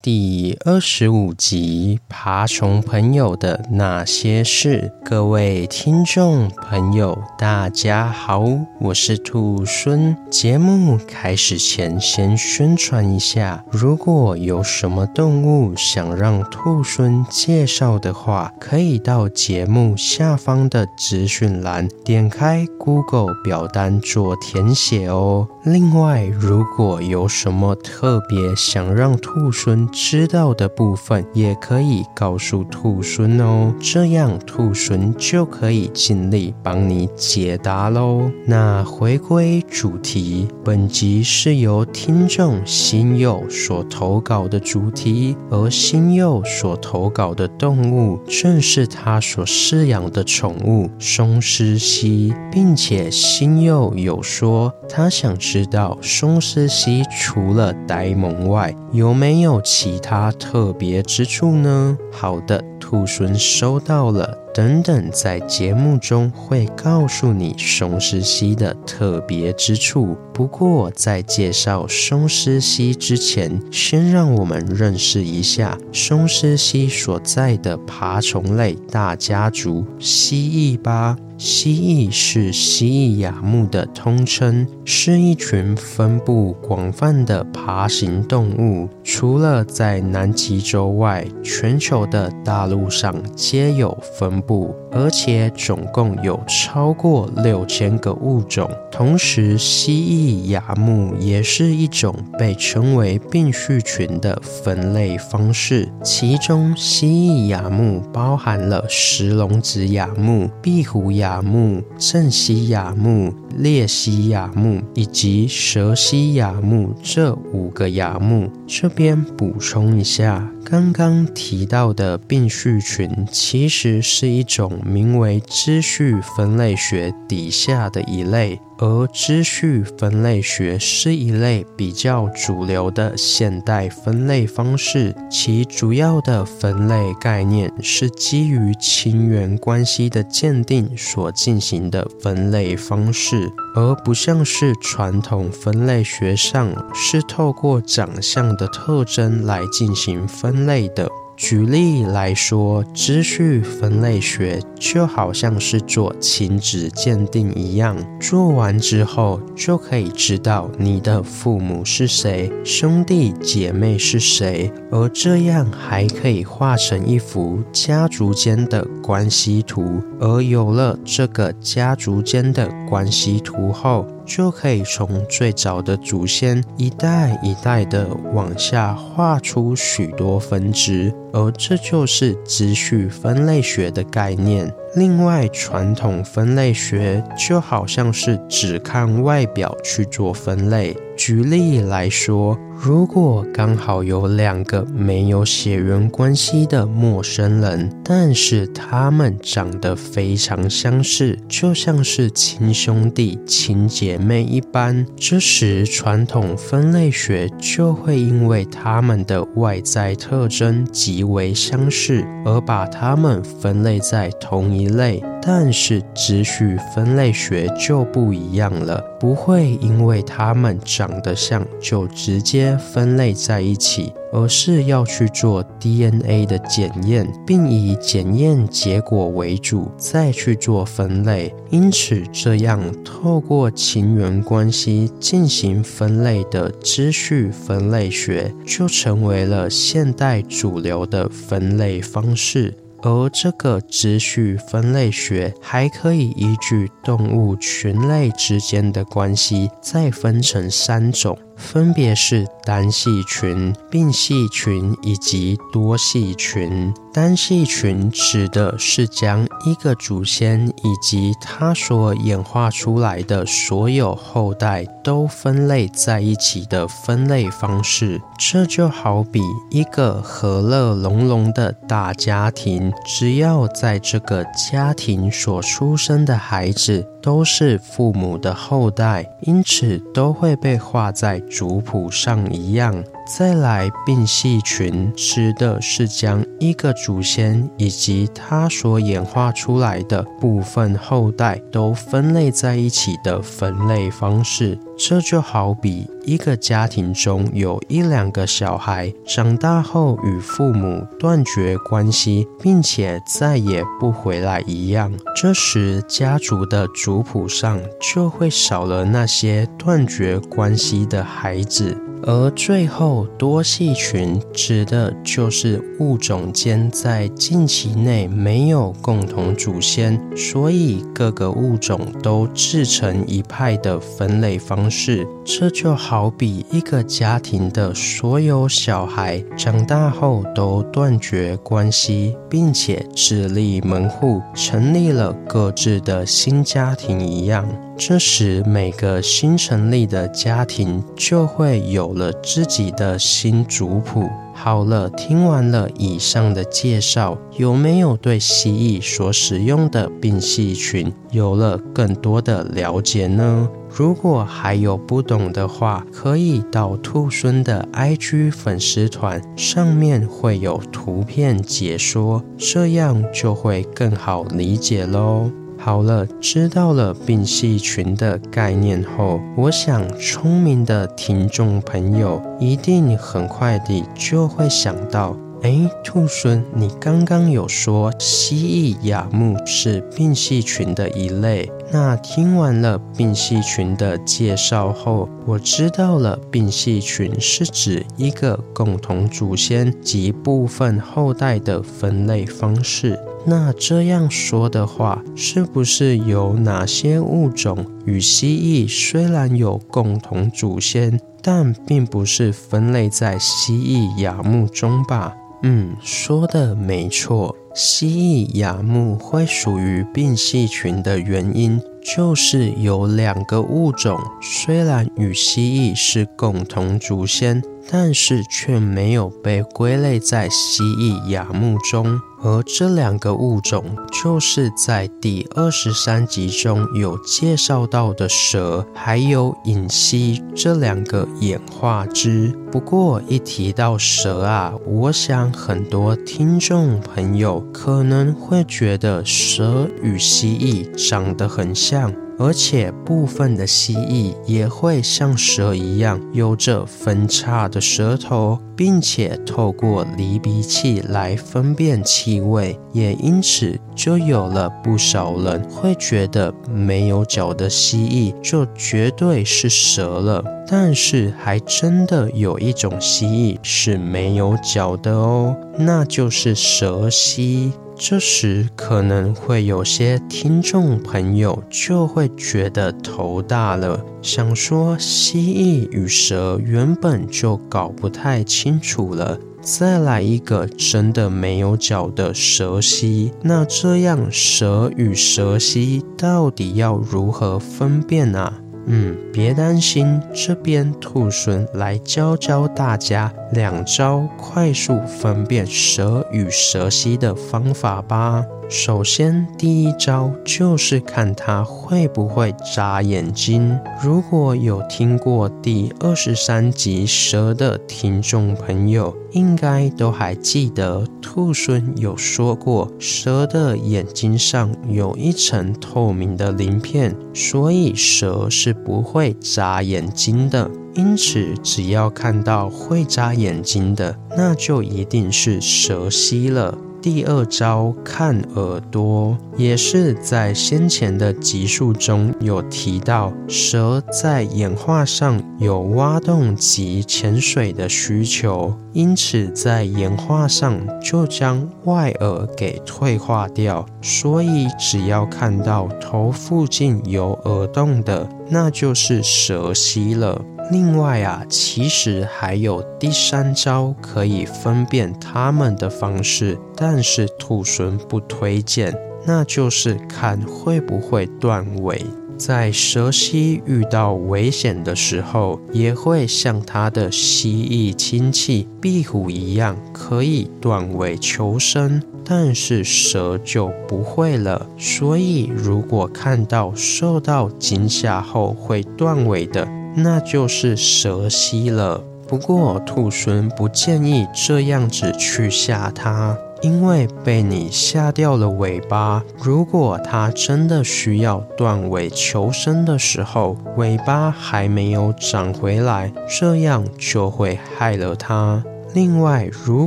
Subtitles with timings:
[0.00, 4.92] 第二十五集：爬虫朋友的那些事。
[5.04, 8.44] 各位听众朋友，大家好，
[8.78, 10.16] 我是兔孙。
[10.30, 25.48] 节目开始前，先宣传一下：如果有什么动物想让兔孙介绍的话，可以到节目下方的资讯栏点开 Google 表单做填写哦。
[25.72, 38.30] 另外，如果有什么特别想让兔孙知道的部分，也可以告诉兔孙哦，这样兔孙就可以尽力帮你解答喽。
[38.46, 60.30] 那回归主题，本集是由听众星佑所投稿的主题，而星佑所投稿的动物正是他所饲养的宠物松狮蜥，并且星佑有说他想知知道松狮蜥除了呆萌外，有没有其他。
[60.30, 61.98] 特别之处呢？
[62.12, 64.38] 好的，兔狲收到了。
[64.54, 70.16] 等等，在节目中会告诉你松狮蜥的特别之处。
[70.32, 81.16] 不过，在介绍松狮蜥之前，先让我们认识一下松狮蜥所在的爬虫类大家族——蜥蜴吧。
[81.36, 88.88] 蜥蜴是蜥蜴亚目的通称，是一群分布广泛的爬行动物。
[89.04, 98.70] 除了在南极洲外，全球的大陆上皆有分布，而且总共有超过六千个物种。
[98.92, 111.42] 同时，蜥蜴亚目也是一种被称为并序群的分类方式，其中蜥蜴亚目包含了石龙子亚目、壁虎亚。
[111.48, 128.60] 目、正蜥亚目、鬣蜥亚目以及蛇蜥亚目这五个亚目，这边补充一下，刚刚提到的病序群其实是一种名为支序分类学底下的一类。
[128.78, 151.08] 而支序分类学是一类比较主流的现代分类方式，其主要的分类概念是基于亲缘关系的鉴定所进行的分类方式，而不像是传统分类学上是透过长相的特征来进行分类的。
[151.38, 170.02] 举例来说，支序分类学就好像是做亲子鉴定一样，做完之后就可以知道你的父母是谁，兄弟姐妹是谁，而这样还可以画成一幅家族间的关系图。
[170.18, 184.70] 而有了这个家族间的关系图后，就可以从最早的祖先一代一代的往下画出许多分支，而这就是支序分类学的概念。
[184.94, 190.94] 另外，传统分类学就好像是只看外表去做分类。
[191.28, 215.22] 举例来说，如果刚好有两个没有血缘关系的陌生人，但是他们长得非常相似，就像是亲兄弟、亲姐妹一般，这时传统分类学就会因为他们的外在特征极为相似，而把他们分类在同一类。
[215.40, 231.54] 但是支序分类学就不一样了，不会因为他们长得像就直接分类在一起，而是要去做 DNA 的检验，并以检验结果为主，再去做分类。
[231.70, 242.74] 因此，这样透过亲缘关系进行分类的秩序分类学，就成为了现代主流的分类方式。
[243.02, 256.94] 而这个秩序分类学还可以依据动物群类之间的关系，再分成三种，分别是单系群、并系群以及多系群。
[257.12, 268.22] 单系群指的是将一个祖先以及他所演化出来的所有后代都分类在一起的分类方式。
[268.38, 269.40] 这就好比
[269.70, 283.04] 一个和乐融融的大家庭，只要在这个家庭所出生的孩子都是父母的后代，因此都会被画在族谱上一样。
[283.28, 294.78] 再来，并系群指的是将一个祖先以及他所演化出来的部分后代都分类在一起的分类方式。
[294.96, 305.12] 这就好比一个家庭中有一两个小孩长大后与父母断绝关系，并且再也不回来一样。
[305.36, 311.96] 这时，家族的族谱上就会少了那些断绝关系的孩子。
[312.24, 325.26] 而最后，多系群指的就是物种间在近期内没有共同祖先，所以各个物种都自成一派的分类方式。
[325.44, 337.66] 这就好比一个家庭的所有小孩长大后都断绝关系，并且自立门户，成立了各自的新家庭一样。
[337.98, 344.24] 这时，每个新成立的家庭就会有了自己的新族谱。
[344.54, 353.68] 好了，听完了以上的介绍，有没有对蜥蜴所使用的并系群有了更多的了解呢？
[353.90, 365.50] 如果还有不懂的话，可以到兔孙的 IG 粉丝团上面会有图片解说，这样就会更好理解喽。
[365.80, 381.70] 好了，知道了并系群的概念后，我想聪明的听众朋友一定很快地就会想到：哎，兔孙，你刚刚有说蜥蜴亚目是并系群的一类。
[381.90, 393.18] 那听完了并系群的介绍后，我知道了并系群是指一个共同祖先及部分后代的分类方式。
[393.46, 405.34] 那这样说的话，是不是有哪些物种与蜥蜴虽然有共同祖先，但并不是分类在蜥蜴亚目中吧？
[405.62, 417.60] 嗯，说的没错，蜥蜴亚目会属于病系群的原因，就是有两个物种虽然与蜥蜴是共同祖先，
[417.90, 422.20] 但是却没有被归类在蜥蜴亚目中。
[422.40, 432.56] 而这两个物种，就是在第二十三集中有介绍到的蛇，还有隐蜥这两个演化支。
[432.70, 442.12] 不过一提到蛇啊，我想很多听众朋友可能会觉得蛇与蜥蜴长得很像。
[442.38, 460.44] 而且部分的蜥蜴也会像蛇一样，有着分叉的舌头，并且透过犁鼻器来分辨气味，也因此就有了不少人会觉得没有脚的蜥蜴就绝对是蛇了。
[460.70, 467.72] 但是还真的有一种蜥蜴是没有脚的哦，那就是蛇蜥。
[468.00, 488.60] 这时可能会有些听众朋友就会觉得头大了，想说蜥蜴与蛇原本就搞不太清楚了，再来一个真的没有脚的蛇蜥，那这样蛇与蛇蜥到底要如何分辨啊？
[488.90, 498.44] 嗯，别担心，这边兔孙来教教大家两招快速分辨蛇与蛇蜥的方法吧。
[498.70, 503.78] 首先，第一招就是看它会不会眨眼睛。
[504.02, 520.70] 如果有听过第二十三集蛇的听众朋友，应该都还记得兔孙有说过，蛇的眼睛上有一层透明的鳞片，所以蛇是不会眨眼睛的。
[520.94, 526.76] 因此，只要看到会眨眼睛的，那就一定是蛇蜥了。
[527.00, 550.40] 第二招看耳朵，也是在先前的集数中有提到，蛇在演化上有挖洞及潜水的需求，因此在演化上就将外耳给退化掉，所以只要看到头附近有耳洞的，那就是蛇蜥了。
[550.70, 558.94] 另外啊，其实还有第三招可以分辨它们的方式，但是兔猻不推荐，
[559.24, 562.04] 那就是看会不会断尾。
[562.36, 572.00] 在蛇蜥遇到危险的时候，也会像它的蜥蜴亲戚壁虎一样，可以断尾求生。
[572.30, 574.66] 但是蛇就不会了。
[574.76, 579.66] 所以，如果看到受到惊吓后会断尾的，
[580.02, 582.02] 那就是蛇蜥了。
[582.26, 589.24] 不过兔狲不建议这样子去吓它，因为被你吓掉了尾巴。
[589.42, 598.62] 如果它真的需要断尾求生的时候，尾巴还没有长回来，这样就会害了它。
[598.94, 599.86] 另外，如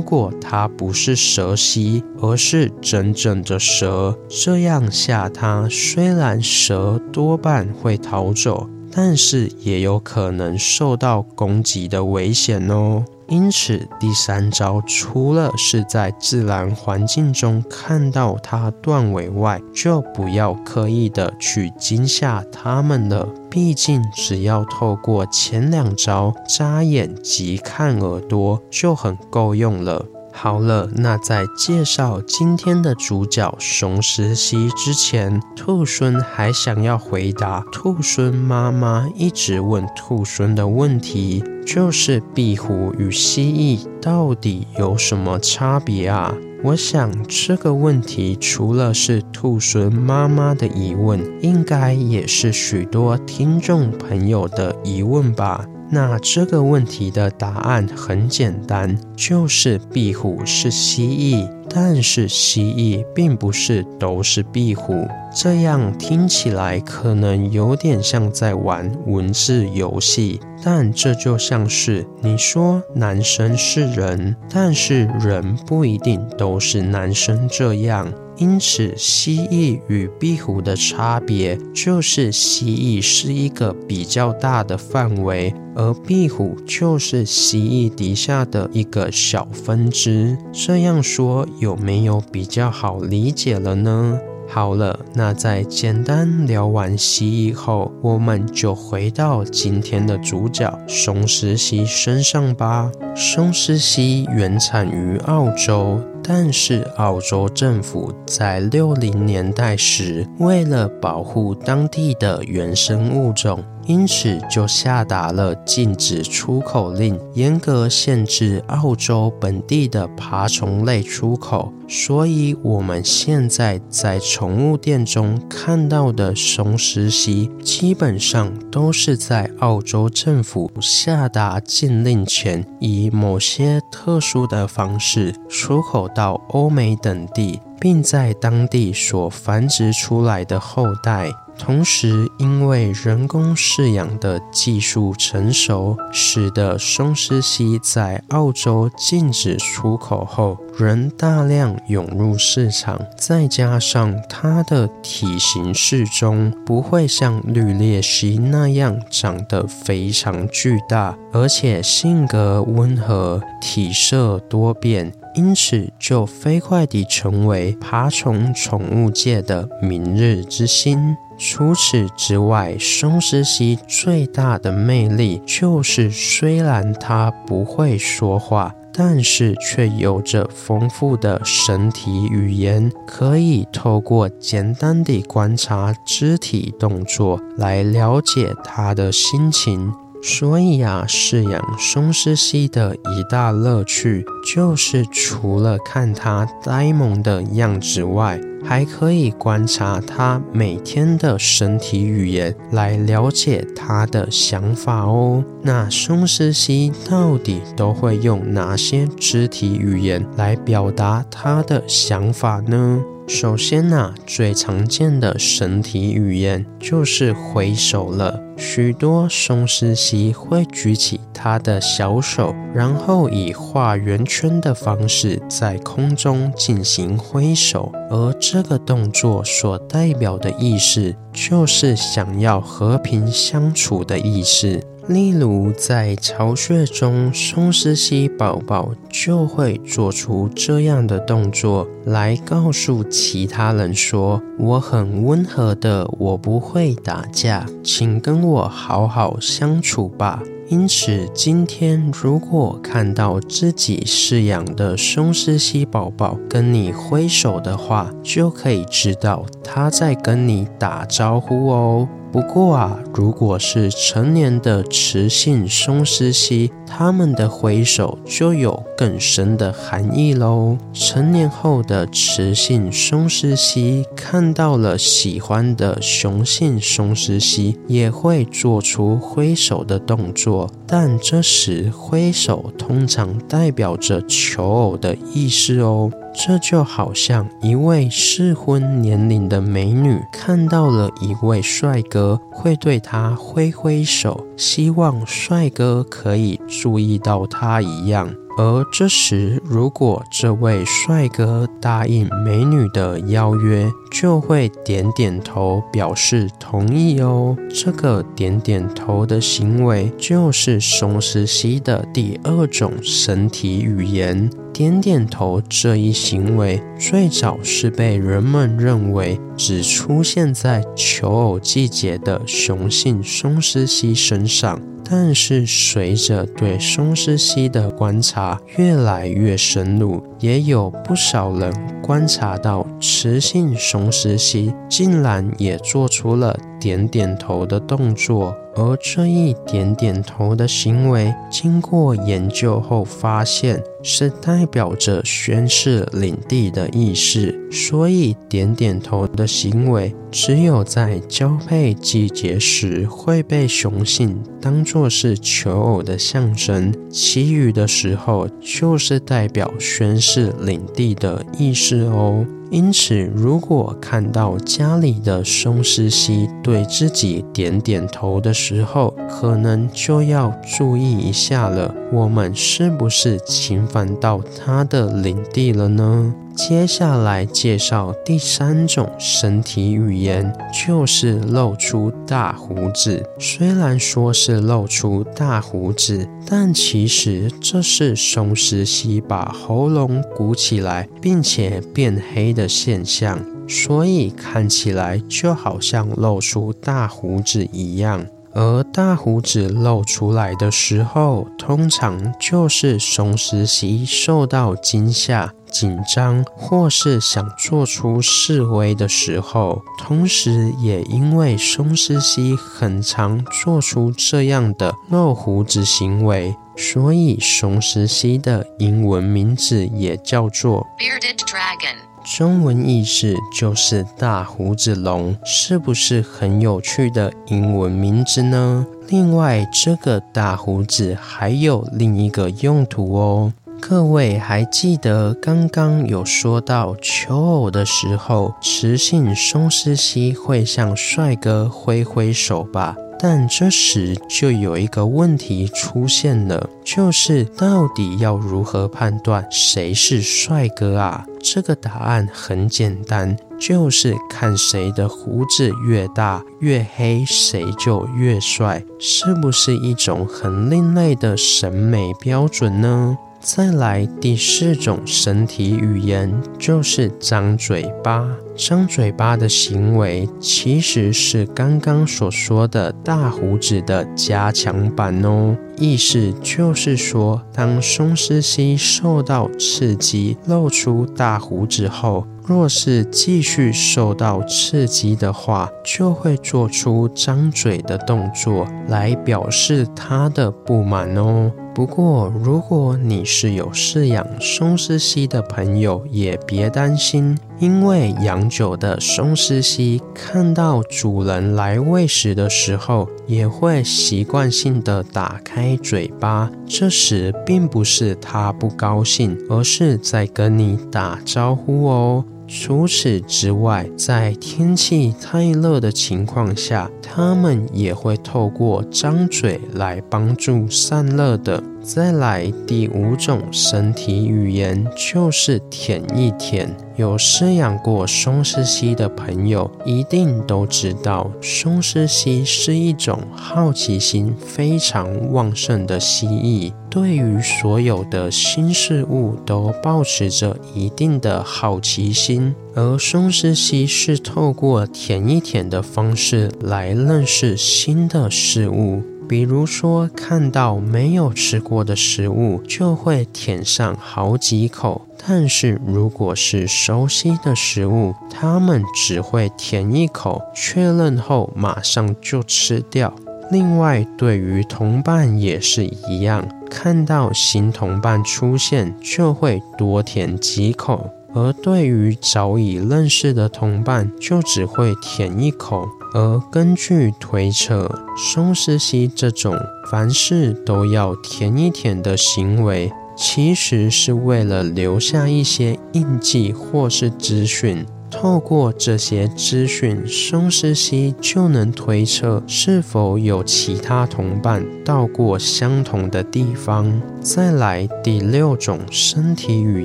[0.00, 8.68] 果它不是蛇蜥，而是真正的蛇，这样吓它，虽然蛇多半会逃走。
[8.92, 13.04] 但是也有可能受到攻击的危险哦。
[13.28, 23.26] 因此，第三招除了是在自然环境中看到它断尾外，就不要刻意的去惊吓它们了。
[23.48, 30.04] 毕竟，只要透过前两招眨眼及看耳朵就很够用了。
[30.34, 46.34] 好了，那在介绍今天的主角松狮蜥之前，兔孙还想要回答兔孙妈妈一直问兔孙的问题，就是壁虎与蜥蜴到底有什么差别啊？
[46.64, 55.64] 我想这个问题除了是兔孙妈妈的疑问，应该也是许多听众朋友的疑问吧。
[55.94, 65.06] 那这个问题的答案很简单，就是壁虎是蜥蜴，但是蜥蜴并不是都是壁虎。
[65.34, 78.10] 这样听起来可能有点像在玩文字游戏，但这就像是你说男生是人，但是人不一定都是男生这样。
[78.42, 90.36] 因此，蜥蜴与壁虎的差别就是蜥蜴是一个比较大的范围，而壁虎就是蜥蜴底下的一个小分支。
[90.52, 94.18] 这样说有没有比较好理解了呢？
[94.48, 102.90] 好了，那在简单聊完蜥蜴后，我们就回到今天的主角松狮蜥身上吧。
[103.14, 106.00] 松狮蜥原产于澳洲。
[106.24, 121.72] 但是，澳洲政府在六零年代时，为了保护当地的原生物种，因此就下达了禁止出口令，严格限制澳洲本地的爬虫类出口。
[121.88, 141.30] 所以，我们现在在宠物店中看到的松狮蜥，基本上都是在澳洲政府下达禁令前，以某些特殊的方式出口到欧美等地，并在当地所繁殖出来的后代。
[141.58, 153.00] 同时，因为人工饲养的技术成熟，使得松狮蜥在澳洲禁止出口后，仍大量涌入市场。
[153.16, 171.16] 再加上它的体型适中，不会像绿鬣蜥那样长得非常巨大，而且性格温和，体色多变，因此就飞快地成为爬虫宠物界的明日之星。
[171.44, 189.92] 除此之外，松狮蜥最大的魅力就是，虽然它不会说话，但是却有着丰富的身体语言，可以透过简单的观察肢体动作来了解它的心情。
[190.22, 194.24] 所以啊，饲养松狮蜥的一大乐趣，
[194.54, 205.44] 就是除了看它呆萌的样子外，还可以观察它每天的身体语言，来了解它的想法哦。
[205.60, 213.02] 那松狮蜥到底都会用哪些肢体语言来表达它的想法呢？
[213.28, 218.40] 首先呢、最常见的身体语言就是挥手了。
[218.56, 234.80] 许多松狮蜥会举起它的小手，然后以画圆圈的方式在空中进行挥手，而这个动作所代表的意思，就是想要和平相处的意思。
[235.08, 262.08] 例如，在巢穴中，松狮蜥宝宝就会做出这样的动作，来告诉其他人说：“我很温和的，我不会打架，请跟我好好相处吧。”因此，今天如果看到自己饲养的松狮蜥宝宝跟你挥手的话，就可以知道它在跟你打招呼哦。
[262.32, 270.78] 不过啊，如果是成年的雌性松狮蜥，它们的挥手就有更深的含义喽。
[270.94, 286.10] 成年后的雌性松狮蜥看到了喜欢的雄性松狮蜥，也会做出挥手的动作，但这时挥手通常代表着求偶的意思哦。
[286.34, 298.28] 这就好像一位适婚年龄的美女看到了一位帅哥，会对他挥挥手，希望帅哥可以注意到她一样。
[298.58, 307.56] 而这时，如果这位帅哥答应美女的邀约，就会点点头表示同意哦。
[307.68, 314.50] 这个点点头的行为，就是松狮蜥的第二种身体语言。
[314.72, 324.80] 点点头这一行为，最早是被人们认为只出现在求偶季节的雄性松狮蜥身上。
[325.14, 331.70] 但是，随着对松狮蜥的观察越来越深入，也有不少人
[332.02, 338.54] 观察到，雌性松狮蜥竟然也做出了点点头的动作。
[338.74, 347.54] 而这一点点头的行为，经过研究后发现，是代表着宣示领地的意思。
[347.70, 362.46] 所以，点点头的行为，只有在交配季节时会被雄性当作是求偶的象征，其余的时候就是代表宣示领地的意思哦。
[362.72, 371.94] 因此，如果看到家里的松狮蜥对自己点点头的时候，可能就要注意一下了。
[372.10, 376.34] 我们是不是侵犯到它的领地了呢？
[376.54, 380.52] 接下来介绍第三种身体语言，
[380.86, 383.24] 就是露出大胡子。
[383.38, 393.38] 虽然说是露出大胡子，但其实这是松狮蜥把喉咙鼓起来，并且变黑的现象，
[393.68, 398.26] 所以看起来就好像露出大胡子一样。
[398.54, 409.82] 而大胡子露出来的时候，通常就是松狮蜥受到惊吓、紧张，或是想做出示威的时候。
[409.98, 421.96] 同时，也因为松狮蜥很常做出这样的露胡子行为，所以松狮蜥的英文名字也叫做 Bearded Dragon。
[422.36, 428.86] 中文意思就是大胡子龙，是不是很有趣的英文名字呢？
[429.08, 433.52] 另外，这个大胡子还有另一个用途哦。
[433.84, 442.94] 各位还记得刚刚有说到求偶的时候，雌性松狮蜥会向帅哥挥挥手吧？
[443.18, 451.24] 但这时就有一个问题出现了，就是到底要如何判断谁是帅哥啊？
[451.42, 463.18] 这个答案很简单，就是看谁的胡子越大越黑，谁就越帅，是不是一种很另类的审美标准呢？
[463.42, 468.24] 再来第四种身体语言，就是张嘴巴。
[468.54, 475.56] 张嘴巴的行为其实是刚刚所说的大胡子的加强版哦。
[475.76, 491.50] 意思就是说，当松狮蜥受到刺激，露出大胡子后，若是继续受到刺激的话，就会做出张嘴的动作来表示他的不满哦。
[491.74, 506.50] 不过，如果你是有饲养松狮蜥的朋友，也别担心，因为养久的松狮蜥看到主人来喂食的时候，也会习惯性的打开嘴巴。
[506.66, 512.24] 这时，并不是它不高兴，而是在跟你打招呼哦。
[512.54, 521.64] 除此之外，在天气太热的情况下，它们也会透过张嘴来帮助散热的。
[521.82, 526.74] 再来第五种身体语言，就是舔一舔。
[526.96, 542.54] 有饲养过松狮蜥的朋友，一定都知道，松狮蜥是一种好奇心非常旺盛的蜥蜴，对于所有的新事物都保持着一定的好奇心。
[542.74, 549.02] 而松狮蜥是透过舔一舔的方式来认识新的事物。
[549.28, 563.14] 比如说，看到没有吃过的食物，就会舔上好几口；但是如果是熟悉的食物，他们只会舔一口，确认后马上就吃掉。
[563.50, 575.88] 另外，对于同伴也是一样，看到新同伴出现，就会多舔几口；而对于早已认识的同伴，就只会舔一口。
[576.14, 579.56] 而根据推测，松狮蜥这种
[579.90, 587.86] 凡事都要舔一舔的行为，其实是为了留下一些印记或是资讯。
[588.10, 597.00] 透过这些资讯，松狮蜥就能推测是否有其他同伴到过相同的地方。
[597.22, 599.84] 再来，第六种身体语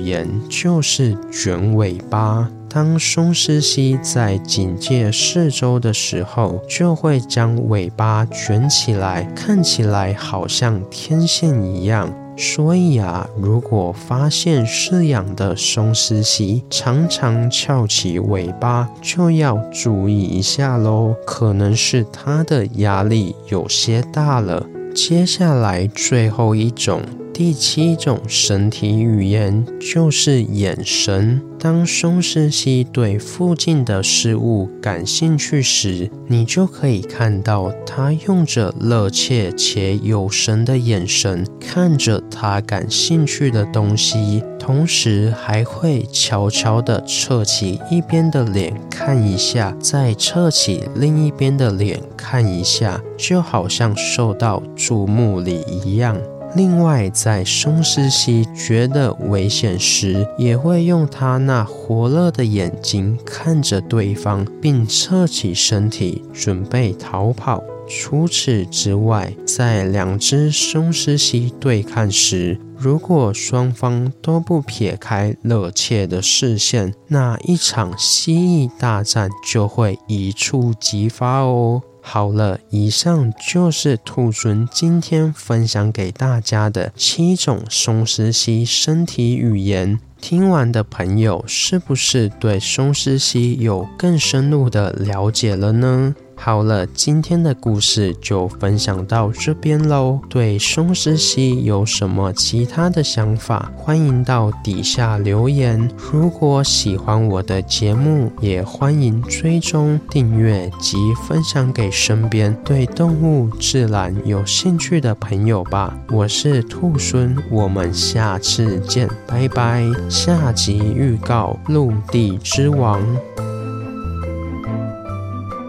[0.00, 2.50] 言就是卷尾巴。
[2.68, 12.12] 当松狮蜥在警戒四周的时候，就会将尾巴卷起来，看起来好像天线一样。
[12.36, 24.64] 所以啊，如果发现饲养的松狮蜥常常翘起尾巴，就要注意一下喽，可能是它的压力有些大了。
[25.00, 27.00] 接下来最后一种。
[27.32, 31.40] 第七种身体语言就是眼神。
[31.56, 56.14] 当松狮蜥对附近的事物感兴趣时，你就可以看到它用着热切且有神的眼神看着它感兴趣的东西，同时还会悄悄地侧起一边的脸看一下，再侧起另一边的脸看一下，就好像受到注目礼一样。
[56.54, 67.64] 另外，在松狮蜥觉得危险时，也会用它那火热的眼睛看着对方，并侧起身体准备逃跑。
[67.88, 81.82] 除此之外，在两只松狮蜥对看时，如果双方都不撇开热切的视线，那一场蜥蜴大战就会一触即发哦。
[82.00, 89.98] 好了，以上就是兔尊今天分享给大家的七种松狮蜥身体语言。
[90.20, 96.14] 听完的朋友，是不是对松狮蜥有更深入的了解了呢？
[96.40, 100.18] 好了，今天的故事就分享到这边喽。
[100.30, 105.90] 对松狮蜥有什么其他的想法，欢迎到底下留言。
[106.10, 110.96] 如果喜欢我的节目，也欢迎追踪订阅及
[111.26, 115.98] 分享给身边对动物自然有兴趣的朋友吧。
[116.08, 119.84] 我是兔孙，我们下次见，拜拜。
[120.08, 123.02] 下集预告：陆地之王。